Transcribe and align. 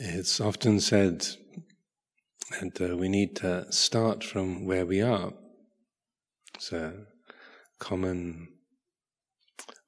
It's 0.00 0.40
often 0.40 0.78
said 0.78 1.26
that 2.60 2.92
uh, 2.92 2.96
we 2.96 3.08
need 3.08 3.34
to 3.36 3.66
start 3.72 4.22
from 4.22 4.64
where 4.64 4.86
we 4.86 5.02
are. 5.02 5.32
It's 6.54 6.70
a 6.70 6.92
common 7.80 8.46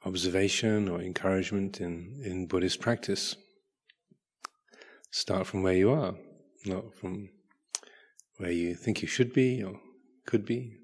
observation 0.05 0.89
or 0.89 1.01
encouragement 1.01 1.81
in, 1.81 2.21
in 2.25 2.47
Buddhist 2.49 2.81
practice. 2.81 3.37
Start 5.13 5.47
from 5.47 5.63
where 5.63 5.77
you 5.77 5.93
are, 5.93 6.17
not 6.67 6.93
from 6.93 7.29
where 8.39 8.51
you 8.51 8.75
think 8.75 9.03
you 9.03 9.09
should 9.09 9.33
be 9.33 9.63
or 9.63 9.79
could 10.27 10.45
be. 10.45 10.80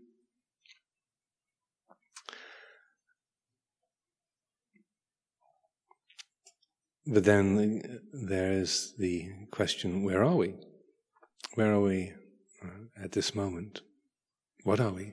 But 7.07 7.25
then 7.25 8.01
there 8.13 8.53
is 8.53 8.95
the 8.99 9.31
question 9.53 10.03
where 10.03 10.25
are 10.25 10.35
we? 10.35 10.55
Where 11.55 11.73
are 11.73 11.81
we 11.81 12.13
uh, 12.63 13.03
at 13.03 13.13
this 13.13 13.35
moment? 13.35 13.81
What 14.65 14.81
are 14.81 14.91
we? 14.91 15.13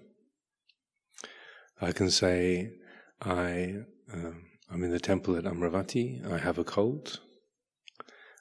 I 1.79 1.91
can 1.91 2.09
say, 2.09 2.71
I, 3.21 3.75
um, 4.11 4.45
I'm 4.71 4.83
in 4.83 4.91
the 4.91 4.99
temple 4.99 5.35
at 5.35 5.43
Amaravati, 5.43 6.25
I 6.31 6.37
have 6.39 6.57
a 6.57 6.63
cold, 6.63 7.19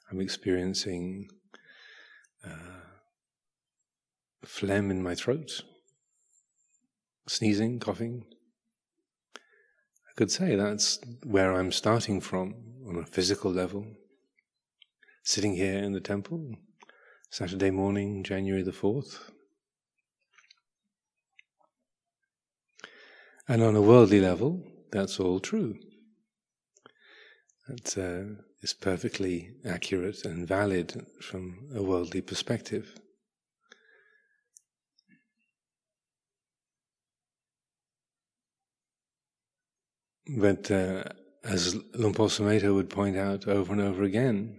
I'm 0.09 0.19
experiencing 0.19 1.27
uh, 2.43 2.81
phlegm 4.43 4.89
in 4.89 5.03
my 5.03 5.13
throat, 5.13 5.61
sneezing, 7.27 7.79
coughing. 7.79 8.25
I 10.13 10.15
could 10.15 10.31
say 10.31 10.55
that's 10.55 10.99
where 11.23 11.53
I'm 11.53 11.71
starting 11.71 12.21
from 12.21 12.53
on 12.87 12.97
a 12.97 13.05
physical 13.05 13.51
level. 13.51 13.87
Sitting 15.23 15.55
here 15.55 15.79
in 15.79 15.93
the 15.93 15.99
temple, 15.99 16.53
Saturday 17.31 17.71
morning, 17.71 18.23
January 18.23 18.61
the 18.61 18.71
4th. 18.71 19.17
And 23.47 23.63
on 23.63 23.75
a 23.75 23.81
worldly 23.81 24.21
level, 24.21 24.63
that's 24.91 25.19
all 25.19 25.39
true. 25.39 25.79
That 27.67 27.97
uh, 27.97 28.43
is 28.61 28.73
perfectly 28.73 29.55
accurate 29.65 30.25
and 30.25 30.47
valid 30.47 31.07
from 31.21 31.69
a 31.73 31.81
worldly 31.81 32.21
perspective. 32.21 32.99
But 40.27 40.71
uh, 40.71 41.03
as 41.43 41.75
Sumedho 41.95 42.73
would 42.75 42.89
point 42.89 43.17
out 43.17 43.47
over 43.47 43.73
and 43.73 43.81
over 43.81 44.03
again, 44.03 44.57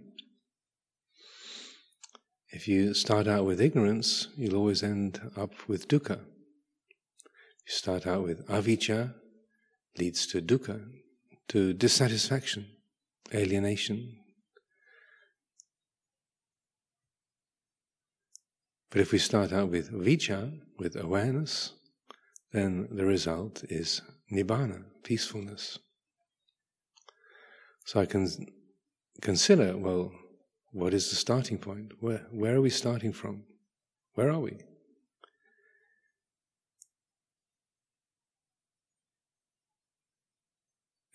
if 2.51 2.69
you 2.69 2.95
start 2.95 3.27
out 3.27 3.47
with 3.47 3.61
ignorance, 3.61 4.29
you'll 4.37 4.57
always 4.57 4.83
end 4.83 5.21
up 5.37 5.53
with 5.67 5.89
dukkha. 5.89 6.21
You 6.21 7.73
start 7.73 8.07
out 8.07 8.23
with 8.25 8.47
avijja, 8.47 9.15
leads 9.99 10.27
to 10.29 10.43
dukkha, 10.43 10.85
to 11.49 11.73
dissatisfaction, 11.73 12.67
alienation. 13.33 14.19
But 18.91 19.01
if 19.01 19.11
we 19.11 19.19
start 19.19 19.53
out 19.53 19.71
with 19.71 19.91
vijja, 19.91 20.61
with 20.79 20.95
awareness, 20.95 21.73
then 22.53 22.87
the 22.93 23.05
result 23.05 23.65
is 23.69 24.03
nibbana, 24.33 24.85
peacefulness. 25.03 25.79
So 27.85 28.01
I 28.01 28.07
can 28.07 28.29
consider, 29.21 29.77
well, 29.77 30.13
what 30.73 30.95
is 30.95 31.11
the 31.11 31.17
starting 31.17 31.59
point? 31.59 31.93
Where, 32.01 32.27
where 32.31 32.57
are 32.57 32.61
we 32.61 32.71
starting 32.71 33.13
from? 33.13 33.45
Where 34.15 34.31
are 34.31 34.41
we? 34.41 34.59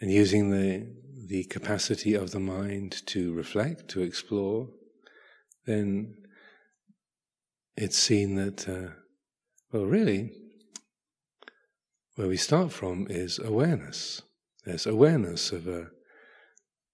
And 0.02 0.12
using 0.12 0.52
the, 0.52 0.88
the 1.28 1.44
capacity 1.46 2.14
of 2.14 2.32
the 2.32 2.40
mind 2.40 3.06
to 3.08 3.34
reflect, 3.34 3.90
to 3.90 4.02
explore, 4.02 4.70
then 5.66 6.16
it's 7.76 7.98
seen 7.98 8.36
that, 8.36 8.70
uh, 8.70 8.94
well, 9.74 9.86
really, 9.86 10.32
where 12.20 12.28
we 12.28 12.36
start 12.36 12.70
from 12.70 13.08
is 13.10 13.40
awareness. 13.40 14.24
There's 14.66 14.86
awareness 14.86 15.54
of 15.54 15.70
a, 15.70 15.88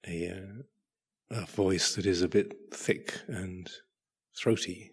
a, 0.08 0.30
uh, 0.30 0.62
a 1.32 1.46
voice 1.48 1.96
that 1.96 2.06
is 2.06 2.22
a 2.22 2.28
bit 2.28 2.54
thick 2.72 3.22
and 3.28 3.68
throaty. 4.40 4.92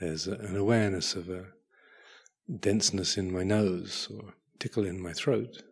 There's 0.00 0.26
a, 0.26 0.32
an 0.32 0.56
awareness 0.56 1.14
of 1.14 1.28
a 1.28 1.44
denseness 2.58 3.18
in 3.18 3.30
my 3.30 3.42
nose 3.42 4.08
or 4.10 4.32
tickle 4.58 4.86
in 4.86 4.98
my 4.98 5.12
throat. 5.12 5.62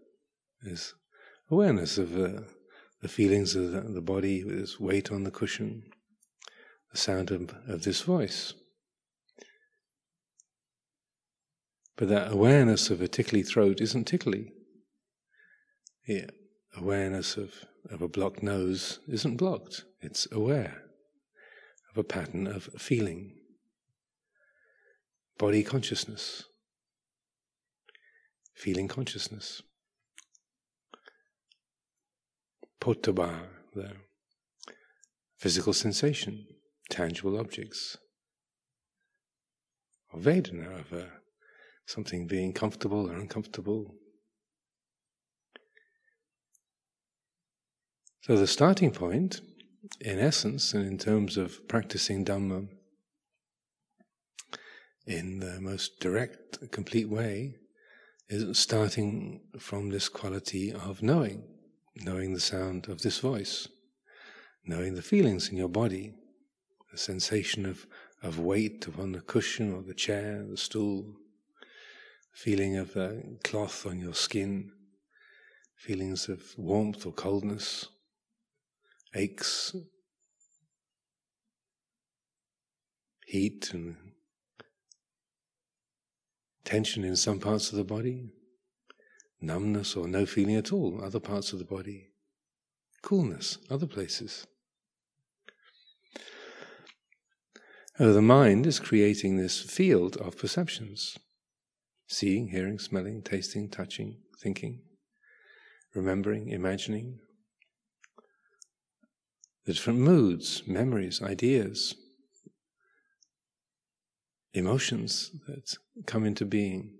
There's 0.61 0.93
awareness 1.50 1.97
of 1.97 2.15
uh, 2.15 2.43
the 3.00 3.09
feelings 3.09 3.56
of 3.56 3.73
the, 3.73 3.81
the 3.81 4.03
body 4.03 4.44
with 4.44 4.59
its 4.59 4.78
weight 4.78 5.11
on 5.11 5.25
the 5.25 5.31
cushion, 5.31 5.84
the 6.93 6.99
sound 6.99 7.31
of, 7.31 7.55
of 7.67 7.84
this 7.84 8.03
voice. 8.03 8.53
But 11.96 12.08
that 12.08 12.30
awareness 12.30 12.90
of 12.90 13.00
a 13.00 13.08
tickly 13.08 13.42
throat 13.42 13.80
isn't 13.80 14.04
tickly. 14.04 14.52
Yeah, 16.06 16.26
awareness 16.76 17.36
of, 17.36 17.52
of 17.90 18.02
a 18.02 18.08
blocked 18.08 18.42
nose 18.42 19.00
isn't 19.08 19.36
blocked, 19.36 19.84
it's 20.00 20.28
aware 20.30 20.82
of 21.90 21.98
a 21.98 22.04
pattern 22.04 22.46
of 22.46 22.64
feeling. 22.78 23.32
Body 25.38 25.62
consciousness, 25.62 26.44
feeling 28.54 28.88
consciousness. 28.88 29.62
Photthabba, 32.80 33.48
the 33.74 33.92
physical 35.38 35.72
sensation, 35.72 36.46
tangible 36.88 37.38
objects. 37.40 37.96
Vedana, 40.14 40.80
of 40.80 40.92
a 40.92 41.10
something 41.86 42.26
being 42.26 42.52
comfortable 42.52 43.08
or 43.08 43.14
uncomfortable. 43.14 43.94
So, 48.22 48.36
the 48.36 48.48
starting 48.48 48.91
point, 48.91 49.41
in 50.00 50.19
essence, 50.19 50.75
and 50.75 50.84
in 50.84 50.98
terms 50.98 51.36
of 51.36 51.66
practicing 51.69 52.25
Dhamma 52.25 52.69
in 55.06 55.38
the 55.38 55.60
most 55.60 56.00
direct, 56.00 56.58
complete 56.72 57.08
way, 57.08 57.54
is 58.28 58.58
starting 58.58 59.42
from 59.60 59.91
this 59.91 60.08
quality 60.08 60.72
of 60.72 61.02
knowing, 61.02 61.44
knowing 61.94 62.34
the 62.34 62.41
sound 62.41 62.88
of 62.88 63.02
this 63.02 63.20
voice, 63.20 63.69
knowing 64.64 64.94
the 64.94 65.02
feelings 65.02 65.48
in 65.48 65.56
your 65.56 65.69
body, 65.69 66.12
the 66.91 66.98
sensation 66.98 67.64
of, 67.64 67.86
of 68.25 68.41
weight 68.41 68.84
upon 68.88 69.12
the 69.12 69.20
cushion 69.20 69.72
or 69.72 69.82
the 69.82 69.94
chair, 69.94 70.44
the 70.50 70.56
stool, 70.56 71.14
feeling 72.36 72.76
of 72.76 72.92
the 72.92 73.38
cloth 73.44 73.86
on 73.86 73.98
your 73.98 74.12
skin, 74.12 74.70
feelings 75.74 76.28
of 76.28 76.42
warmth 76.58 77.06
or 77.06 77.12
coldness, 77.12 77.86
aches, 79.14 79.74
heat, 83.25 83.70
and 83.72 83.96
tension 86.62 87.04
in 87.04 87.16
some 87.16 87.41
parts 87.41 87.70
of 87.70 87.78
the 87.78 87.84
body, 87.84 88.28
numbness 89.41 89.96
or 89.96 90.06
no 90.06 90.26
feeling 90.26 90.56
at 90.56 90.75
all, 90.75 91.02
other 91.02 91.20
parts 91.20 91.54
of 91.54 91.58
the 91.58 91.64
body, 91.64 92.10
coolness, 93.00 93.56
other 93.70 93.86
places. 93.86 94.46
Oh, 97.99 98.12
the 98.12 98.20
mind 98.20 98.66
is 98.66 98.78
creating 98.78 99.38
this 99.38 99.58
field 99.58 100.19
of 100.19 100.37
perceptions 100.37 101.16
seeing, 102.06 102.49
hearing, 102.49 102.79
smelling, 102.79 103.23
tasting, 103.23 103.69
touching, 103.69 104.17
thinking, 104.41 104.81
remembering, 105.94 106.49
imagining. 106.49 107.19
The 109.64 109.73
different 109.73 109.99
moods, 109.99 110.62
memories, 110.67 111.20
ideas, 111.20 111.94
emotions 114.55 115.32
that 115.49 115.76
come 116.06 116.25
into 116.25 116.44
being. 116.44 116.93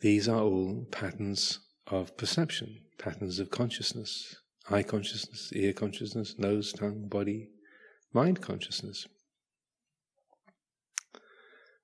These 0.00 0.28
are 0.28 0.40
all 0.40 0.86
patterns 0.90 1.60
of 1.86 2.16
perception, 2.16 2.80
patterns 2.98 3.38
of 3.38 3.50
consciousness, 3.50 4.36
eye 4.70 4.82
consciousness, 4.82 5.52
ear 5.52 5.72
consciousness, 5.74 6.36
nose, 6.38 6.72
tongue, 6.72 7.08
body, 7.08 7.50
mind 8.12 8.40
consciousness. 8.40 9.06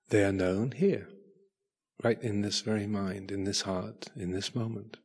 They 0.08 0.24
are 0.24 0.32
known 0.32 0.72
here 0.72 1.08
right 2.02 2.20
in 2.22 2.40
this 2.40 2.60
very 2.60 2.86
mind, 2.86 3.30
in 3.30 3.44
this 3.44 3.62
heart, 3.62 4.06
in 4.16 4.32
this 4.32 4.54
moment. 4.54 4.96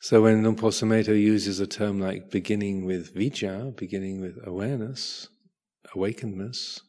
So 0.00 0.22
when 0.22 0.42
Luang 0.42 0.56
Por 0.56 0.70
Sumedho 0.70 1.18
uses 1.18 1.60
a 1.60 1.66
term 1.66 1.98
like 1.98 2.30
beginning 2.30 2.84
with 2.84 3.14
vijja, 3.14 3.74
beginning 3.74 4.20
with 4.20 4.36
awareness, 4.46 5.28
awakenedness, 5.96 6.80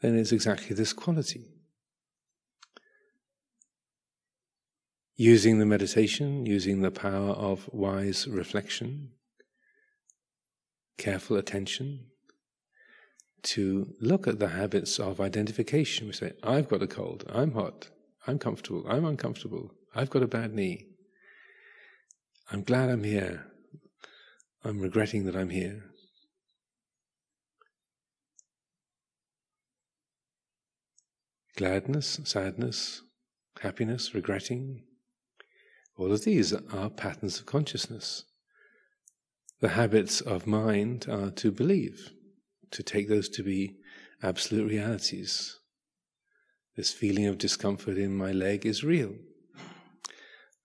then 0.00 0.16
it's 0.16 0.30
exactly 0.32 0.76
this 0.76 0.92
quality. 0.92 1.46
Using 5.16 5.58
the 5.58 5.66
meditation, 5.66 6.46
using 6.46 6.80
the 6.80 6.92
power 6.92 7.30
of 7.30 7.68
wise 7.72 8.28
reflection, 8.28 9.10
careful 10.96 11.36
attention, 11.36 12.06
to 13.42 13.94
look 14.00 14.26
at 14.26 14.38
the 14.38 14.48
habits 14.48 14.98
of 14.98 15.20
identification. 15.20 16.06
We 16.06 16.12
say, 16.12 16.32
I've 16.42 16.68
got 16.68 16.82
a 16.82 16.86
cold, 16.86 17.24
I'm 17.32 17.52
hot, 17.52 17.88
I'm 18.26 18.38
comfortable, 18.38 18.84
I'm 18.88 19.04
uncomfortable, 19.04 19.72
I've 19.94 20.10
got 20.10 20.22
a 20.22 20.28
bad 20.28 20.54
knee. 20.54 20.86
I'm 22.50 22.62
glad 22.62 22.88
I'm 22.88 23.04
here. 23.04 23.46
I'm 24.64 24.80
regretting 24.80 25.24
that 25.26 25.36
I'm 25.36 25.50
here. 25.50 25.84
Gladness, 31.56 32.20
sadness, 32.24 33.02
happiness, 33.60 34.14
regretting, 34.14 34.84
all 35.96 36.12
of 36.12 36.22
these 36.22 36.52
are 36.52 36.90
patterns 36.90 37.40
of 37.40 37.46
consciousness. 37.46 38.24
The 39.60 39.70
habits 39.70 40.20
of 40.20 40.46
mind 40.46 41.06
are 41.10 41.32
to 41.32 41.50
believe, 41.50 42.12
to 42.70 42.82
take 42.82 43.08
those 43.08 43.28
to 43.30 43.42
be 43.42 43.76
absolute 44.22 44.68
realities. 44.68 45.58
This 46.76 46.92
feeling 46.92 47.26
of 47.26 47.38
discomfort 47.38 47.98
in 47.98 48.16
my 48.16 48.32
leg 48.32 48.64
is 48.64 48.84
real. 48.84 49.14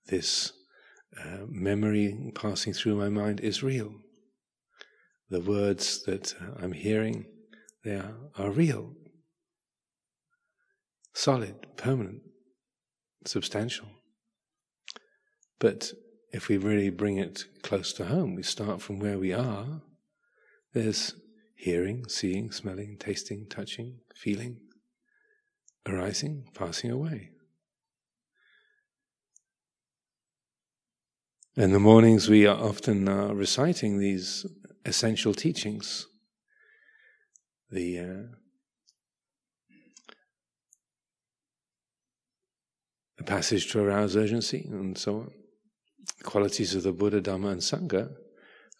This 0.07 0.53
uh, 1.19 1.45
memory 1.47 2.31
passing 2.35 2.73
through 2.73 2.95
my 2.95 3.09
mind 3.09 3.39
is 3.39 3.63
real. 3.63 3.93
The 5.29 5.41
words 5.41 6.03
that 6.03 6.35
uh, 6.39 6.61
I'm 6.61 6.73
hearing, 6.73 7.25
they 7.83 7.95
are, 7.95 8.15
are 8.37 8.51
real, 8.51 8.93
solid, 11.13 11.55
permanent, 11.77 12.21
substantial. 13.25 13.87
But 15.59 15.93
if 16.31 16.47
we 16.47 16.57
really 16.57 16.89
bring 16.89 17.17
it 17.17 17.45
close 17.61 17.93
to 17.93 18.05
home, 18.05 18.35
we 18.35 18.43
start 18.43 18.81
from 18.81 18.99
where 18.99 19.17
we 19.17 19.33
are. 19.33 19.81
There's 20.73 21.15
hearing, 21.63 22.05
seeing, 22.09 22.51
smelling, 22.51 22.97
tasting, 22.99 23.47
touching, 23.49 24.01
feeling, 24.13 24.57
arising, 25.87 26.45
passing 26.53 26.91
away. 26.91 27.29
In 31.55 31.71
the 31.71 31.79
mornings, 31.79 32.27
we 32.27 32.45
are 32.45 32.61
often 32.61 33.07
uh, 33.07 33.27
reciting 33.27 33.97
these 33.97 34.45
essential 34.83 35.33
teachings. 35.33 36.07
The 37.71 37.99
uh, 37.99 38.23
passage 43.25 43.71
to 43.71 43.79
arouse 43.79 44.17
urgency, 44.17 44.67
and 44.69 44.97
so 44.97 45.15
on. 45.15 45.31
Qualities 46.23 46.75
of 46.75 46.83
the 46.83 46.91
Buddha, 46.91 47.21
Dhamma, 47.21 47.53
and 47.53 47.61
Sangha, 47.61 48.13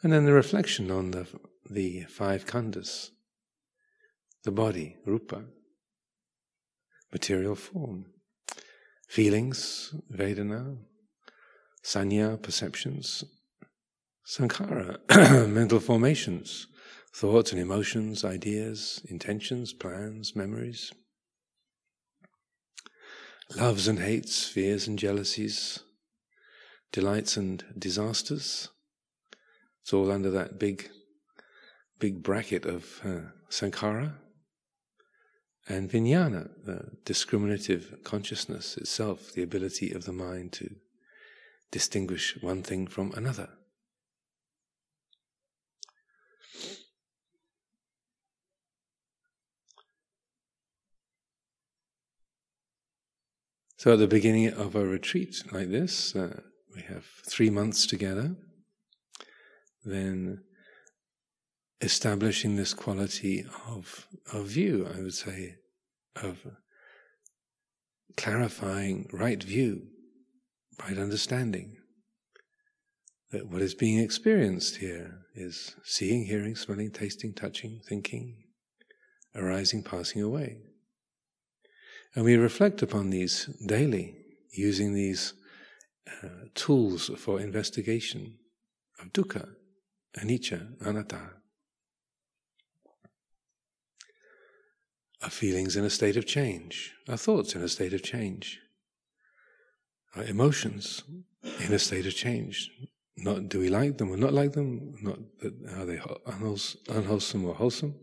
and 0.02 0.12
then 0.12 0.26
the 0.26 0.34
reflection 0.34 0.92
on 0.92 1.12
the 1.12 1.26
the 1.70 2.04
five 2.04 2.46
khandhas, 2.46 3.10
the 4.44 4.52
body, 4.52 4.98
rupa, 5.06 5.46
material 7.12 7.56
form, 7.56 8.06
feelings, 9.08 9.94
vedana, 10.12 10.78
Sanya, 11.84 12.42
perceptions. 12.42 13.26
Sankhara, 14.26 15.00
mental 15.50 15.82
formations, 15.82 16.68
thoughts 17.14 17.52
and 17.52 17.60
emotions, 17.60 18.24
ideas, 18.24 19.02
intentions, 19.10 19.74
plans, 19.74 20.34
memories. 20.34 20.94
Loves 23.58 23.90
and 23.90 24.00
hates, 24.00 24.48
fears 24.48 24.88
and 24.88 24.98
jealousies, 24.98 25.80
delights 26.94 27.36
and 27.36 27.66
disasters. 27.78 28.70
It's 29.82 29.92
all 29.92 30.10
under 30.10 30.32
that 30.32 30.58
big, 30.58 30.90
big 32.04 32.22
bracket 32.22 32.66
of 32.66 33.00
uh, 33.06 33.22
sankhara. 33.50 34.14
And 35.70 35.90
vijnana, 35.90 36.50
the 36.66 36.98
discriminative 37.06 38.00
consciousness 38.04 38.76
itself, 38.76 39.32
the 39.32 39.42
ability 39.42 39.94
of 39.94 40.04
the 40.04 40.12
mind 40.12 40.52
to 40.60 40.68
distinguish 41.72 42.38
one 42.42 42.62
thing 42.62 42.88
from 42.88 43.14
another. 43.14 43.48
So, 53.78 53.94
at 53.94 54.00
the 54.00 54.08
beginning 54.08 54.50
of 54.50 54.76
a 54.76 54.86
retreat 54.86 55.42
like 55.54 55.70
this, 55.70 56.18
uh, 56.18 56.42
we 56.76 56.82
have 56.82 57.06
three 57.26 57.50
months 57.50 57.88
together, 57.88 58.36
then 59.86 60.44
establishing 61.84 62.56
this 62.56 62.74
quality 62.74 63.46
of, 63.68 64.08
of 64.32 64.46
view, 64.48 64.88
I 64.92 65.02
would 65.02 65.14
say, 65.14 65.56
of 66.16 66.40
clarifying 68.16 69.10
right 69.12 69.42
view 69.42 69.88
right 70.82 70.98
understanding 70.98 71.78
that 73.32 73.50
what 73.50 73.62
is 73.62 73.74
being 73.74 74.00
experienced 74.00 74.78
here 74.78 75.20
is 75.36 75.76
seeing, 75.84 76.26
hearing, 76.26 76.56
smelling, 76.56 76.92
tasting, 76.92 77.34
touching, 77.34 77.82
thinking, 77.88 78.44
arising, 79.36 79.84
passing 79.84 80.22
away. 80.22 80.58
And 82.16 82.26
we 82.26 82.36
reflect 82.36 82.84
upon 82.84 83.10
these 83.10 83.50
daily, 83.66 84.16
using 84.52 84.94
these 84.94 85.34
uh, 86.24 86.28
tools 86.54 87.10
for 87.18 87.40
investigation 87.40 88.38
of 89.00 89.12
dukkha, 89.14 89.50
anicca, 90.20 90.80
anatta, 90.86 91.32
our 95.24 95.30
feelings 95.30 95.76
in 95.76 95.86
a 95.86 95.90
state 95.90 96.18
of 96.18 96.26
change, 96.26 96.94
our 97.10 97.18
thoughts 97.18 97.56
in 97.56 97.62
a 97.62 97.70
state 97.70 97.94
of 97.94 98.04
change 98.04 98.60
our 100.16 100.24
emotions 100.26 101.04
in 101.66 101.74
a 101.74 101.80
state 101.80 102.06
of 102.06 102.16
change. 102.16 102.70
Not 103.18 103.50
do 103.50 103.60
we 103.60 103.70
like 103.70 103.98
them 103.98 104.12
or 104.12 104.18
not 104.18 104.34
like 104.34 104.54
them? 104.54 104.96
Not 105.02 105.20
are 105.76 105.86
they 105.86 106.00
unwholesome 106.88 107.46
or 107.46 107.56
wholesome? 107.56 107.96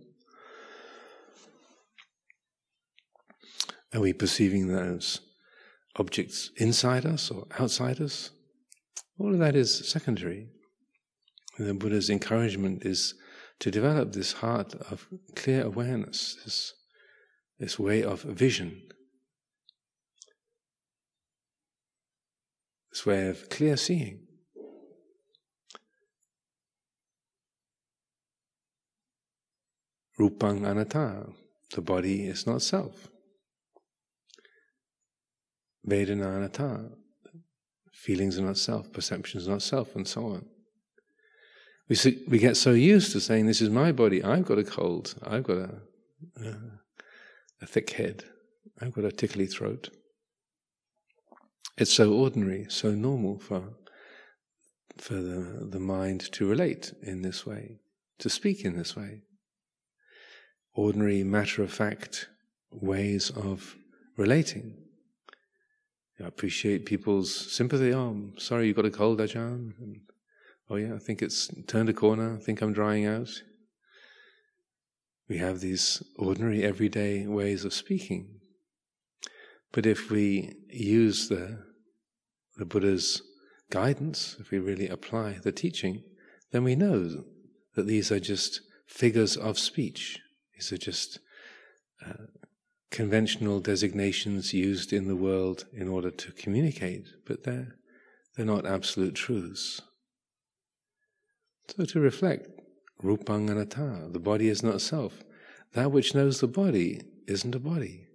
Are 3.93 4.00
we 4.00 4.12
perceiving 4.12 4.69
those 4.69 5.21
objects 5.97 6.50
inside 6.57 7.05
us 7.07 7.31
or 7.31 7.47
outside 7.59 8.00
us? 8.00 8.31
All 9.19 9.33
of 9.33 9.41
that 9.41 9.57
is 9.57 9.89
secondary. 9.89 10.49
And 11.59 11.67
the 11.67 11.75
Buddha's 11.75 12.09
encouragement 12.09 12.87
is 12.87 13.15
to 13.59 13.71
develop 13.71 14.12
this 14.12 14.33
heart 14.35 14.75
of 14.75 15.09
clear 15.35 15.65
awareness, 15.65 16.37
this, 16.45 16.73
this 17.61 17.79
way 17.79 18.02
of 18.02 18.23
vision, 18.23 18.81
this 22.90 23.05
way 23.05 23.29
of 23.29 23.50
clear 23.50 23.76
seeing. 23.76 24.26
Rupang 30.19 30.67
anatta, 30.67 31.26
the 31.75 31.83
body 31.83 32.25
is 32.25 32.47
not 32.47 32.62
self. 32.62 33.09
Vedana 35.87 36.37
anatta, 36.37 36.90
feelings 37.93 38.38
are 38.38 38.43
not 38.43 38.57
self, 38.57 38.90
perceptions 38.90 39.49
are 39.49 39.52
not 39.52 39.62
self, 39.62 39.95
and 39.95 40.09
so 40.09 40.26
on. 40.26 40.47
We, 41.90 41.97
see, 41.97 42.23
we 42.26 42.38
get 42.38 42.57
so 42.57 42.73
used 42.73 43.12
to 43.12 43.21
saying, 43.21 43.47
This 43.47 43.61
is 43.61 43.69
my 43.69 43.93
body, 43.93 44.23
I've 44.25 44.47
got 44.47 44.59
a 44.59 44.64
cold, 44.64 45.14
I've 45.23 45.45
got 45.45 45.59
a, 45.59 45.71
a, 46.43 46.80
a 47.62 47.67
thick 47.67 47.90
head, 47.90 48.25
I've 48.81 48.93
got 48.93 49.05
a 49.05 49.12
tickly 49.12 49.47
throat. 49.47 49.90
It's 51.76 51.93
so 51.93 52.12
ordinary, 52.12 52.67
so 52.69 52.90
normal 52.90 53.38
for, 53.38 53.62
for 54.99 55.14
the, 55.14 55.69
the 55.71 55.81
mind 55.81 56.21
to 56.33 56.49
relate 56.49 56.93
in 57.02 57.23
this 57.23 57.47
way, 57.47 57.81
to 58.19 58.29
speak 58.29 58.64
in 58.64 58.76
this 58.76 58.97
way. 58.97 59.23
Ordinary, 60.75 61.23
matter 61.25 61.62
of 61.62 61.73
fact 61.73 62.29
ways 62.71 63.31
of 63.31 63.76
relating. 64.17 64.76
I 66.23 66.26
appreciate 66.26 66.85
people's 66.85 67.35
sympathy. 67.35 67.95
Oh, 67.95 68.09
I'm 68.11 68.38
sorry 68.38 68.67
you've 68.67 68.76
got 68.76 68.85
a 68.85 68.90
cold, 68.90 69.21
Ajahn. 69.21 69.73
And, 69.81 70.00
oh, 70.69 70.76
yeah, 70.76 70.95
I 70.95 70.99
think 70.99 71.23
it's 71.23 71.49
turned 71.67 71.88
a 71.88 71.95
corner. 71.95 72.37
I 72.37 72.38
think 72.38 72.61
I'm 72.61 72.75
drying 72.75 73.07
out. 73.07 73.31
We 75.31 75.39
have 75.39 75.61
these 75.61 76.03
ordinary, 76.17 76.65
everyday 76.65 77.25
ways 77.25 77.65
of 77.65 77.73
speaking. 77.73 78.41
But 79.71 79.87
if 79.87 80.11
we 80.11 80.55
use 80.69 81.29
the, 81.29 81.67
the 82.57 82.65
Buddha's 82.65 83.23
guidance, 83.71 84.37
if 84.41 84.51
we 84.51 84.59
really 84.59 84.89
apply 84.89 85.39
the 85.41 85.53
teaching, 85.53 86.03
then 86.51 86.65
we 86.65 86.75
know 86.75 87.23
that 87.77 87.87
these 87.87 88.11
are 88.11 88.19
just 88.19 88.61
figures 88.89 89.37
of 89.37 89.57
speech. 89.57 90.19
These 90.55 90.73
are 90.73 90.79
just 90.79 91.21
uh, 92.05 92.25
conventional 92.91 93.61
designations 93.61 94.53
used 94.53 94.93
in 94.93 95.07
the 95.07 95.15
world 95.15 95.67
in 95.73 95.87
order 95.87 96.11
to 96.11 96.33
communicate, 96.33 97.07
but 97.25 97.45
they're, 97.45 97.77
they're 98.37 98.45
not 98.45 98.67
absolute 98.67 99.15
truths. 99.15 99.81
So 101.69 101.85
to 101.85 102.01
reflect, 102.01 102.60
rupang 103.02 103.50
anatta, 103.50 104.09
the 104.11 104.19
body 104.19 104.49
is 104.49 104.62
not 104.62 104.80
self. 104.80 105.23
That 105.73 105.92
which 105.92 106.14
knows 106.14 106.40
the 106.40 106.49
body 106.49 107.02
isn't 107.26 107.54
a 107.54 107.61
body. 107.61 108.07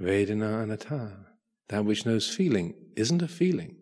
Vedana 0.00 0.62
anatta, 0.62 1.26
that 1.68 1.84
which 1.84 2.06
knows 2.06 2.28
feeling 2.28 2.74
isn't 2.96 3.22
a 3.22 3.28
feeling. 3.28 3.76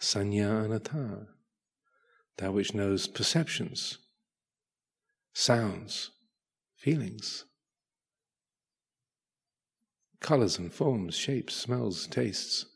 Sanya 0.00 0.64
anatta, 0.64 1.28
that 2.38 2.52
which 2.52 2.74
knows 2.74 3.06
perceptions, 3.06 3.98
sounds, 5.32 6.10
feelings, 6.76 7.44
colors 10.20 10.58
and 10.58 10.72
forms, 10.72 11.14
shapes, 11.14 11.54
smells, 11.54 12.06
tastes. 12.06 12.66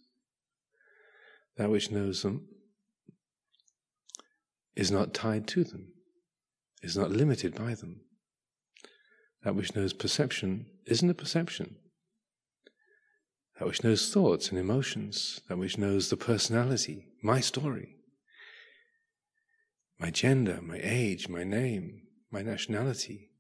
That 1.57 1.71
which 1.71 1.91
knows 1.91 2.23
them 2.23 2.47
is 4.79 4.93
not 4.93 5.13
tied 5.13 5.49
to 5.49 5.65
them, 5.65 5.89
is 6.83 6.97
not 6.97 7.11
limited 7.11 7.53
by 7.53 7.75
them. 7.75 8.01
That 9.43 9.57
which 9.57 9.75
knows 9.75 9.93
perception 9.93 10.67
isn't 10.87 11.11
a 11.11 11.15
perception. 11.15 11.77
That 13.59 13.67
which 13.67 13.83
knows 13.83 14.13
thoughts 14.13 14.51
and 14.51 14.59
emotions, 14.59 15.41
that 15.49 15.59
which 15.59 15.79
knows 15.79 16.09
the 16.09 16.17
personality, 16.17 17.09
my 17.25 17.41
story, 17.41 17.97
my 19.99 20.11
gender, 20.11 20.61
my 20.63 20.79
age, 20.81 21.29
my 21.29 21.43
name, 21.43 22.03
my 22.31 22.43
nationality. 22.43 23.31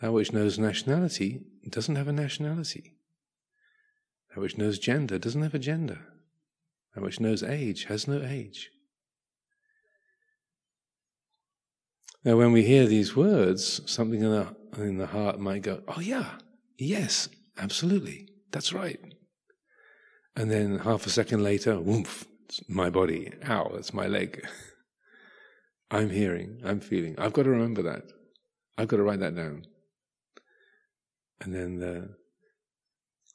That 0.00 0.14
which 0.14 0.32
knows 0.32 0.58
nationality 0.58 1.42
doesn't 1.68 1.96
have 1.96 2.08
a 2.08 2.12
nationality. 2.12 2.94
That 4.34 4.40
which 4.40 4.56
knows 4.56 4.78
gender 4.78 5.18
doesn't 5.18 5.42
have 5.42 5.54
a 5.54 5.58
gender. 5.58 5.98
That 6.94 7.04
which 7.04 7.20
knows 7.20 7.42
age 7.42 7.84
has 7.84 8.08
no 8.08 8.22
age. 8.22 8.70
Now, 12.24 12.36
when 12.36 12.52
we 12.52 12.64
hear 12.64 12.86
these 12.86 13.16
words, 13.16 13.80
something 13.90 14.22
in 14.22 14.30
the, 14.30 14.56
in 14.76 14.98
the 14.98 15.06
heart 15.06 15.40
might 15.40 15.62
go, 15.62 15.82
Oh, 15.88 16.00
yeah, 16.00 16.38
yes, 16.78 17.28
absolutely, 17.58 18.28
that's 18.52 18.72
right. 18.72 19.00
And 20.36 20.50
then 20.50 20.78
half 20.78 21.06
a 21.06 21.10
second 21.10 21.42
later, 21.42 21.80
whoomph, 21.80 22.26
it's 22.46 22.60
my 22.68 22.90
body, 22.90 23.32
ow, 23.46 23.72
it's 23.74 23.92
my 23.92 24.06
leg. 24.06 24.46
I'm 25.90 26.10
hearing, 26.10 26.60
I'm 26.64 26.80
feeling. 26.80 27.16
I've 27.18 27.32
got 27.32 27.42
to 27.42 27.50
remember 27.50 27.82
that. 27.82 28.04
I've 28.78 28.88
got 28.88 28.96
to 28.96 29.02
write 29.02 29.20
that 29.20 29.36
down. 29.36 29.66
And 31.40 31.54
then 31.54 31.78
the 31.78 32.14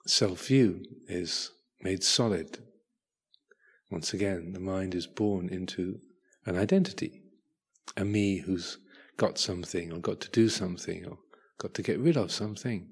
self 0.07 0.47
view 0.47 0.83
is 1.07 1.51
made 1.81 2.03
solid. 2.03 2.57
Once 3.91 4.13
again, 4.13 4.53
the 4.53 4.59
mind 4.59 4.95
is 4.95 5.07
born 5.07 5.49
into 5.49 5.99
an 6.45 6.57
identity, 6.57 7.21
a 7.95 8.05
me 8.05 8.37
who's 8.37 8.77
got 9.17 9.37
something, 9.37 9.91
or 9.91 9.99
got 9.99 10.19
to 10.21 10.29
do 10.29 10.49
something, 10.49 11.05
or 11.05 11.17
got 11.57 11.73
to 11.75 11.81
get 11.81 11.99
rid 11.99 12.17
of 12.17 12.31
something. 12.31 12.89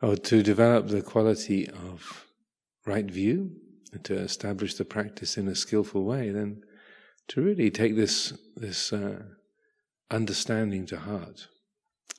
Or 0.00 0.16
to 0.16 0.42
develop 0.42 0.88
the 0.88 1.02
quality 1.02 1.68
of 1.68 2.26
right 2.86 3.10
view, 3.10 3.52
and 3.92 4.04
to 4.04 4.14
establish 4.14 4.74
the 4.74 4.84
practice 4.84 5.36
in 5.36 5.48
a 5.48 5.54
skillful 5.54 6.04
way, 6.04 6.30
then 6.30 6.62
to 7.28 7.42
really 7.42 7.70
take 7.70 7.96
this 7.96 8.32
this 8.56 8.92
uh, 8.92 9.22
understanding 10.10 10.86
to 10.86 10.98
heart. 10.98 11.48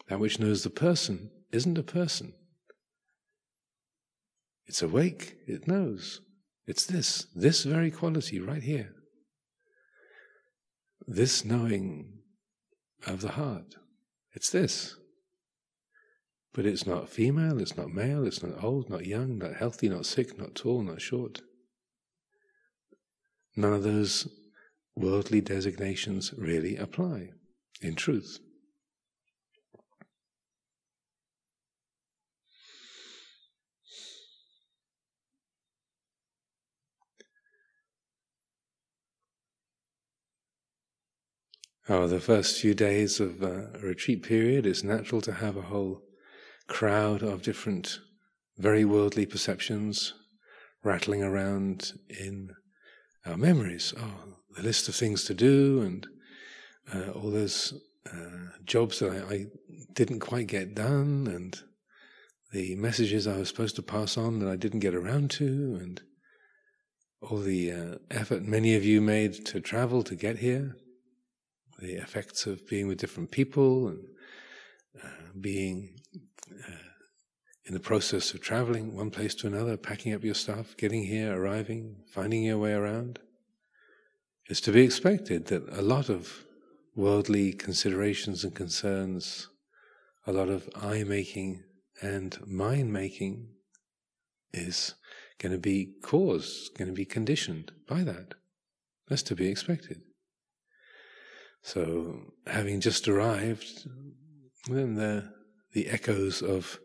That 0.07 0.19
which 0.19 0.39
knows 0.39 0.63
the 0.63 0.69
person 0.69 1.31
isn't 1.51 1.77
a 1.77 1.83
person. 1.83 2.33
It's 4.65 4.81
awake, 4.81 5.37
it 5.47 5.67
knows. 5.67 6.21
It's 6.69 6.85
this, 6.85 7.25
this 7.33 7.63
very 7.63 7.89
quality 7.89 8.39
right 8.39 8.61
here. 8.61 8.93
This 11.07 11.43
knowing 11.43 12.19
of 13.07 13.21
the 13.21 13.31
heart. 13.31 13.73
It's 14.33 14.51
this. 14.51 14.95
But 16.53 16.67
it's 16.67 16.85
not 16.85 17.09
female, 17.09 17.59
it's 17.59 17.75
not 17.75 17.89
male, 17.89 18.23
it's 18.23 18.43
not 18.43 18.63
old, 18.63 18.87
not 18.87 19.07
young, 19.07 19.39
not 19.39 19.55
healthy, 19.55 19.89
not 19.89 20.05
sick, 20.05 20.37
not 20.37 20.53
tall, 20.53 20.83
not 20.83 21.01
short. 21.01 21.41
None 23.55 23.73
of 23.73 23.81
those 23.81 24.27
worldly 24.95 25.41
designations 25.41 26.35
really 26.37 26.75
apply 26.75 27.31
in 27.81 27.95
truth. 27.95 28.37
Oh, 41.91 42.05
the 42.05 42.19
first 42.19 42.61
few 42.61 42.75
days 42.75 43.19
of 43.19 43.41
a 43.41 43.71
retreat 43.81 44.21
period, 44.21 44.67
it's 44.67 44.83
natural 44.83 45.21
to 45.21 45.31
have 45.31 45.57
a 45.57 45.63
whole 45.63 46.03
crowd 46.67 47.23
of 47.23 47.41
different, 47.41 47.97
very 48.59 48.85
worldly 48.85 49.25
perceptions 49.25 50.13
rattling 50.83 51.23
around 51.23 51.93
in 52.07 52.51
our 53.25 53.37
memories. 53.37 53.91
Oh, 53.97 54.35
the 54.55 54.61
list 54.61 54.87
of 54.87 54.93
things 54.93 55.23
to 55.23 55.33
do 55.33 55.81
and 55.81 56.05
uh, 56.93 57.09
all 57.13 57.31
those 57.31 57.73
uh, 58.05 58.51
jobs 58.65 58.99
that 58.99 59.09
I, 59.09 59.33
I, 59.33 59.45
didn't 59.93 60.19
quite 60.19 60.45
get 60.45 60.75
done, 60.75 61.25
and 61.25 61.59
the 62.53 62.75
messages 62.75 63.25
I 63.25 63.37
was 63.37 63.47
supposed 63.47 63.75
to 63.77 63.81
pass 63.81 64.15
on 64.15 64.37
that 64.39 64.47
I 64.47 64.55
didn't 64.55 64.81
get 64.81 64.93
around 64.93 65.31
to, 65.31 65.79
and 65.81 65.99
all 67.19 67.39
the 67.39 67.71
uh, 67.71 67.95
effort 68.11 68.43
many 68.43 68.75
of 68.75 68.85
you 68.85 69.01
made 69.01 69.43
to 69.47 69.59
travel 69.59 70.03
to 70.03 70.15
get 70.15 70.37
here, 70.37 70.75
the 71.81 71.93
effects 71.93 72.45
of 72.45 72.67
being 72.67 72.87
with 72.87 72.97
different 72.97 73.31
people 73.31 73.87
and 73.87 74.03
uh, 75.03 75.07
being 75.39 75.95
uh, 76.51 76.71
in 77.65 77.73
the 77.73 77.79
process 77.79 78.33
of 78.33 78.41
traveling 78.41 78.95
one 78.95 79.11
place 79.11 79.35
to 79.35 79.47
another, 79.47 79.77
packing 79.77 80.13
up 80.13 80.23
your 80.23 80.33
stuff, 80.33 80.75
getting 80.77 81.05
here, 81.05 81.39
arriving, 81.39 81.95
finding 82.07 82.43
your 82.43 82.57
way 82.57 82.73
around. 82.73 83.19
It's 84.47 84.61
to 84.61 84.71
be 84.71 84.81
expected 84.81 85.45
that 85.47 85.69
a 85.69 85.81
lot 85.81 86.09
of 86.09 86.45
worldly 86.95 87.53
considerations 87.53 88.43
and 88.43 88.55
concerns, 88.55 89.47
a 90.25 90.33
lot 90.33 90.49
of 90.49 90.67
eye 90.75 91.03
making 91.03 91.63
and 92.01 92.37
mind 92.47 92.91
making 92.91 93.49
is 94.51 94.95
going 95.37 95.51
to 95.51 95.59
be 95.59 95.93
caused, 96.01 96.75
going 96.77 96.87
to 96.87 96.93
be 96.93 97.05
conditioned 97.05 97.71
by 97.87 98.03
that. 98.03 98.33
That's 99.07 99.23
to 99.23 99.35
be 99.35 99.47
expected. 99.47 100.01
So, 101.61 102.33
having 102.47 102.79
just 102.81 103.07
arrived, 103.07 103.87
then 104.67 104.95
the, 104.95 105.31
the 105.73 105.89
echoes 105.89 106.41
of 106.41 106.79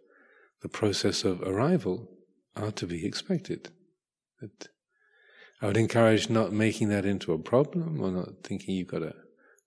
the 0.63 0.69
process 0.69 1.25
of 1.25 1.43
arrival 1.43 2.09
are 2.57 2.73
to 2.73 2.87
be 2.87 3.07
expected. 3.07 3.71
But 4.41 4.69
I 5.63 5.67
would 5.67 5.77
encourage 5.77 6.29
not 6.29 6.53
making 6.53 6.89
that 6.89 7.05
into 7.05 7.33
a 7.33 7.39
problem 7.39 8.01
or 8.01 8.11
not 8.11 8.43
thinking 8.43 8.75
you've 8.75 8.89
got 8.89 9.01
to 9.01 9.15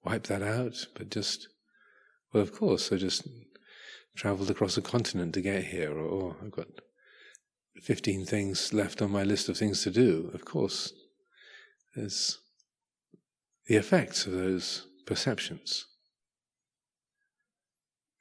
wipe 0.03 0.23
that 0.23 0.41
out, 0.41 0.87
but 0.95 1.09
just, 1.09 1.47
well, 2.33 2.43
of 2.43 2.53
course, 2.53 2.91
I 2.91 2.97
just 2.97 3.27
traveled 4.15 4.49
across 4.49 4.77
a 4.77 4.81
continent 4.81 5.33
to 5.33 5.41
get 5.41 5.65
here, 5.65 5.91
or, 5.91 6.05
or 6.05 6.35
I've 6.43 6.51
got 6.51 6.67
15 7.81 8.25
things 8.25 8.73
left 8.73 9.01
on 9.01 9.11
my 9.11 9.23
list 9.23 9.49
of 9.49 9.57
things 9.57 9.83
to 9.83 9.91
do. 9.91 10.31
Of 10.33 10.45
course, 10.45 10.93
there's 11.95 12.39
the 13.67 13.75
effects 13.75 14.25
of 14.25 14.33
those 14.33 14.86
perceptions. 15.07 15.85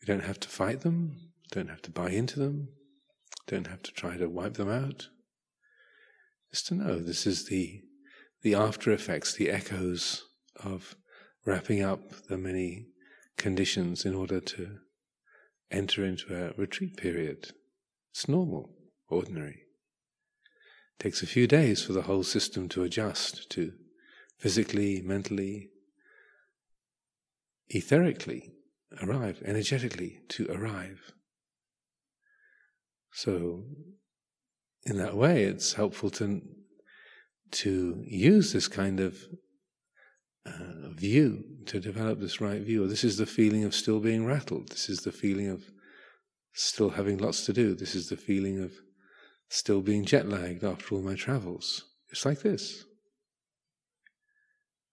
We 0.01 0.07
don't 0.07 0.25
have 0.25 0.41
to 0.41 0.49
fight 0.49 0.81
them, 0.81 1.33
don't 1.51 1.69
have 1.69 1.83
to 1.83 1.91
buy 1.91 2.11
into 2.11 2.39
them, 2.39 2.69
don't 3.47 3.67
have 3.67 3.83
to 3.83 3.93
try 3.93 4.17
to 4.17 4.31
wipe 4.31 4.55
them 4.55 4.71
out. 4.71 5.09
Just 6.51 6.69
to 6.69 6.75
know 6.75 6.99
this 6.99 7.27
is 7.27 7.47
the 7.47 7.83
the 8.43 8.55
after 8.55 8.93
effects, 8.93 9.35
the 9.35 9.51
echoes 9.51 10.23
of 10.63 10.95
wrapping 11.45 11.83
up 11.83 12.27
the 12.29 12.39
many 12.39 12.87
conditions 13.37 14.05
in 14.05 14.15
order 14.15 14.41
to 14.41 14.79
enter 15.71 16.05
into 16.05 16.33
a 16.33 16.53
retreat 16.57 16.97
period. 16.97 17.53
It's 18.13 18.29
normal, 18.29 18.71
ordinary. 19.09 19.65
It 20.99 21.03
takes 21.03 21.23
a 21.23 21.27
few 21.27 21.49
days 21.49 21.83
for 21.83 21.93
the 21.93 22.03
whole 22.03 22.23
system 22.23 22.69
to 22.71 22.85
adjust 22.85 23.51
to 23.51 23.73
physically, 24.39 25.03
mentally, 25.03 25.71
etherically 27.75 28.53
arrive, 29.03 29.43
energetically 29.45 30.21
to 30.29 30.47
arrive. 30.51 31.13
So, 33.13 33.65
in 34.85 34.99
that 34.99 35.17
way, 35.17 35.45
it's 35.45 35.75
helpful 35.75 36.11
to 36.11 36.43
to 37.53 38.03
use 38.07 38.53
this 38.53 38.69
kind 38.69 38.99
of 38.99 39.19
uh, 40.45 40.91
view 40.91 41.45
to 41.67 41.81
develop 41.81 42.21
this 42.21 42.41
right 42.41 42.61
view. 42.61 42.87
This 42.87 43.05
is 43.05 43.17
the 43.17 43.27
feeling 43.27 43.65
of 43.65 43.75
still 43.75 44.01
being 44.01 44.27
rattled. 44.27 44.69
This 44.69 44.89
is 44.89 45.01
the 45.01 45.13
feeling 45.13 45.49
of 45.49 45.65
still 46.53 46.91
having 46.91 47.19
lots 47.19 47.45
to 47.47 47.53
do. 47.53 47.75
This 47.75 47.95
is 47.95 48.09
the 48.09 48.17
feeling 48.17 48.63
of 48.63 48.73
still 49.49 49.81
being 49.81 50.05
jet 50.05 50.29
lagged 50.29 50.65
after 50.65 50.95
all 50.95 51.03
my 51.03 51.15
travels. 51.15 51.85
It's 52.11 52.25
like 52.25 52.43
this. 52.43 52.85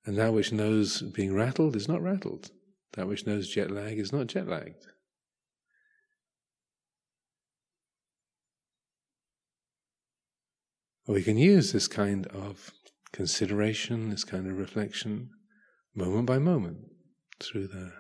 And 0.05 0.17
that 0.17 0.33
which 0.33 0.51
knows 0.51 1.01
being 1.01 1.33
rattled 1.33 1.75
is 1.75 1.87
not 1.87 2.01
rattled. 2.01 2.51
That 2.93 3.07
which 3.07 3.25
knows 3.25 3.49
jet 3.49 3.71
lag 3.71 3.97
is 3.97 4.13
not 4.13 4.27
jet 4.27 4.47
lagged. 4.47 4.85
We 11.07 11.21
can 11.21 11.37
use 11.37 11.73
this 11.73 11.87
kind 11.87 12.27
of 12.27 12.71
consideration, 13.11 14.09
this 14.09 14.23
kind 14.23 14.47
of 14.47 14.57
reflection, 14.57 15.31
moment 15.93 16.25
by 16.25 16.39
moment, 16.39 16.77
through 17.41 17.67
the, 17.67 17.91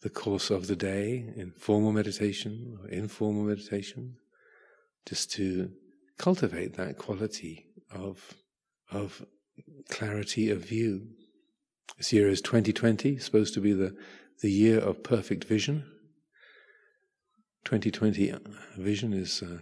the 0.00 0.08
course 0.08 0.50
of 0.50 0.66
the 0.66 0.76
day, 0.76 1.30
in 1.36 1.52
formal 1.58 1.92
meditation 1.92 2.78
or 2.80 2.88
informal 2.88 3.44
meditation, 3.44 4.16
just 5.06 5.30
to 5.32 5.72
cultivate 6.16 6.74
that 6.76 6.96
quality 6.96 7.66
of, 7.90 8.34
of 8.90 9.26
clarity 9.90 10.48
of 10.50 10.64
view. 10.64 11.08
This 11.96 12.12
year 12.12 12.28
is 12.28 12.40
2020, 12.40 13.18
supposed 13.18 13.54
to 13.54 13.60
be 13.60 13.72
the, 13.72 13.94
the 14.40 14.50
year 14.50 14.78
of 14.78 15.02
perfect 15.02 15.44
vision. 15.44 15.84
2020 17.64 18.34
vision 18.76 19.12
is 19.12 19.42
uh, 19.42 19.58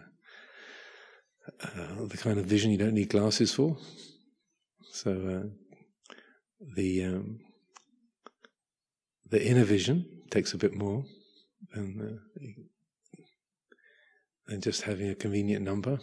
uh, 1.63 2.07
the 2.07 2.17
kind 2.17 2.39
of 2.39 2.47
vision 2.47 2.71
you 2.71 2.79
don't 2.79 2.95
need 2.95 3.11
glasses 3.11 3.53
for. 3.53 3.77
So 4.93 5.11
uh, 5.13 6.25
the 6.75 7.05
um, 7.05 7.41
the 9.31 9.45
inner 9.47 9.65
vision 9.65 10.07
takes 10.31 10.53
a 10.53 10.59
bit 10.59 10.75
more 10.75 11.05
than, 11.73 12.21
uh, 12.37 12.47
than 14.47 14.61
just 14.61 14.83
having 14.83 15.09
a 15.09 15.15
convenient 15.15 15.65
number 15.65 15.99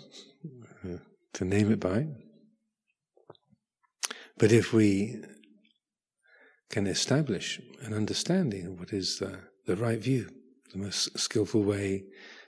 uh, 0.86 0.98
to 1.34 1.46
name 1.46 1.72
it 1.72 1.80
by. 1.80 2.08
But 4.38 4.52
if 4.52 4.72
we 4.72 5.24
can 6.70 6.88
establish 6.88 7.62
an 7.82 7.94
understanding 7.94 8.68
of 8.68 8.80
what 8.80 8.94
is 8.94 9.20
the, 9.20 9.40
the 9.66 9.76
right 9.76 10.00
view, 10.00 10.30
the 10.74 10.80
most 10.80 11.18
skillful 11.18 11.64
way 11.64 12.04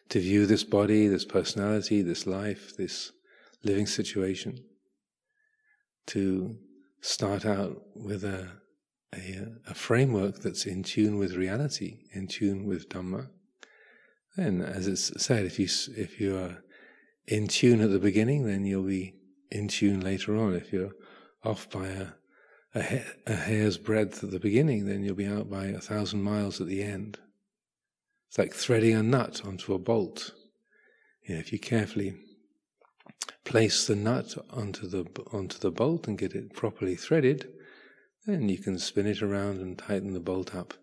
to 0.09 0.19
view 0.19 0.45
this 0.45 0.63
body, 0.63 1.07
this 1.07 1.25
personality, 1.25 2.01
this 2.01 2.25
life, 2.27 2.75
this 2.77 3.11
living 3.63 3.85
situation, 3.85 4.59
to 6.07 6.57
start 7.01 7.45
out 7.45 7.81
with 7.95 8.23
a, 8.23 8.49
a, 9.15 9.47
a, 9.67 9.73
framework 9.73 10.39
that's 10.39 10.65
in 10.65 10.83
tune 10.83 11.17
with 11.17 11.35
reality, 11.35 11.99
in 12.13 12.27
tune 12.27 12.65
with 12.65 12.89
Dhamma. 12.89 13.29
Then, 14.35 14.61
as 14.61 14.88
it's 14.88 15.23
said, 15.23 15.45
if 15.45 15.59
you 15.59 15.67
if 15.95 16.19
you 16.19 16.38
are 16.38 16.63
in 17.27 17.47
tune 17.47 17.81
at 17.81 17.91
the 17.91 17.99
beginning, 17.99 18.45
then 18.45 18.65
you'll 18.65 18.83
be 18.83 19.15
in 19.51 19.67
tune 19.67 20.01
later 20.01 20.38
on. 20.38 20.55
If 20.55 20.73
you're 20.73 20.93
off 21.43 21.69
by 21.69 21.88
a 21.88 22.07
a, 22.75 22.81
ha- 22.81 23.11
a 23.25 23.35
hair's 23.35 23.77
breadth 23.77 24.23
at 24.23 24.31
the 24.31 24.39
beginning, 24.39 24.85
then 24.85 25.03
you'll 25.03 25.15
be 25.15 25.25
out 25.25 25.49
by 25.49 25.65
a 25.65 25.79
thousand 25.79 26.21
miles 26.21 26.61
at 26.61 26.67
the 26.67 26.83
end. 26.83 27.17
It's 28.27 28.38
like 28.38 28.53
threading 28.53 28.95
a 28.95 29.03
nut 29.03 29.41
onto 29.43 29.73
a 29.73 29.79
bolt. 29.79 30.31
You 31.23 31.35
know, 31.35 31.39
if 31.39 31.51
you 31.51 31.59
carefully 31.59 32.15
place 33.43 33.88
the 33.88 33.95
nut 33.95 34.35
onto 34.51 34.88
the 34.88 35.05
onto 35.33 35.57
the 35.57 35.71
bolt 35.71 36.07
and 36.07 36.17
get 36.17 36.33
it 36.33 36.53
properly 36.53 36.95
threaded, 36.95 37.49
then 38.25 38.49
you 38.49 38.59
can 38.59 38.77
spin 38.77 39.07
it 39.07 39.21
around 39.21 39.60
and 39.60 39.77
tighten 39.77 40.13
the 40.13 40.19
bolt 40.19 40.53
up 40.53 40.75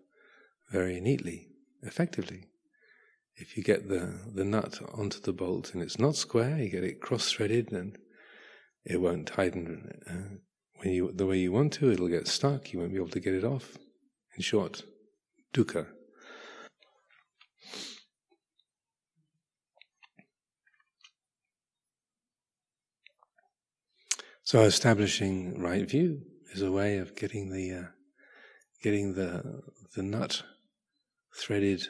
very 0.71 0.99
neatly, 0.99 1.47
effectively. 1.81 2.47
If 3.35 3.55
you 3.55 3.63
get 3.63 3.87
the, 3.87 4.19
the 4.33 4.43
nut 4.43 4.81
onto 4.93 5.21
the 5.21 5.31
bolt 5.31 5.73
and 5.73 5.81
it's 5.81 5.99
not 5.99 6.15
square, 6.15 6.57
you 6.57 6.69
get 6.69 6.83
it 6.83 6.99
cross 6.99 7.31
threaded 7.31 7.71
and 7.71 7.97
it 8.83 8.99
won't 8.99 9.27
tighten 9.27 10.01
uh, 10.09 10.37
when 10.77 10.93
you 10.93 11.11
the 11.11 11.25
way 11.25 11.37
you 11.37 11.51
want 11.51 11.73
to, 11.73 11.91
it'll 11.91 12.07
get 12.07 12.27
stuck, 12.27 12.71
you 12.71 12.79
won't 12.79 12.91
be 12.91 12.97
able 12.97 13.09
to 13.09 13.19
get 13.19 13.33
it 13.33 13.43
off. 13.43 13.77
In 14.35 14.41
short, 14.41 14.83
dukkha. 15.53 15.87
So 24.43 24.61
establishing 24.61 25.59
right 25.61 25.89
view 25.89 26.21
is 26.53 26.61
a 26.61 26.71
way 26.71 26.99
of 26.99 27.15
getting 27.15 27.49
the 27.51 27.73
uh, 27.73 27.87
getting 28.81 29.15
the 29.15 29.61
the 29.95 30.03
nut 30.03 30.43
threaded 31.35 31.87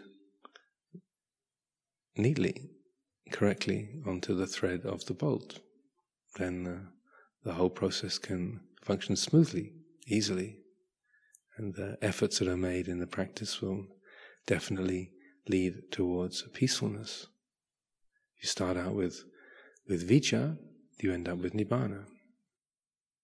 neatly, 2.16 2.72
correctly 3.32 3.90
onto 4.08 4.34
the 4.34 4.48
thread 4.48 4.86
of 4.86 5.06
the 5.06 5.14
bolt. 5.14 5.60
Then 6.38 6.68
uh, 6.68 6.90
the 7.44 7.54
whole 7.54 7.70
process 7.70 8.18
can 8.18 8.62
function 8.88 9.18
smoothly, 9.18 9.74
easily, 10.08 10.60
and 11.58 11.76
the 11.76 11.98
efforts 12.02 12.40
that 12.40 12.48
are 12.48 12.56
made 12.72 12.88
in 12.88 13.00
the 13.00 13.06
practice 13.18 13.62
will 13.62 13.86
definitely 14.46 15.12
lead 15.50 15.74
towards 15.92 16.44
peacefulness. 16.54 17.28
You 18.42 18.48
start 18.48 18.78
out 18.78 18.96
with 18.96 19.26
with 19.90 20.10
vijja, 20.10 20.58
you 21.02 21.14
end 21.14 21.28
up 21.28 21.40
with 21.40 21.54
nibbana. 21.54 22.06